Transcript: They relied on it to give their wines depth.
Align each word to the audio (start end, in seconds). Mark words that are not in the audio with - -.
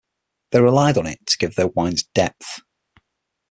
They 0.49 0.59
relied 0.59 0.97
on 0.97 1.05
it 1.05 1.23
to 1.27 1.37
give 1.37 1.53
their 1.53 1.67
wines 1.67 2.01
depth. 2.15 2.61